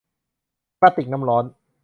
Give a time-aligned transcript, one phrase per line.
[0.79, 1.43] กระติกน้ำร้อน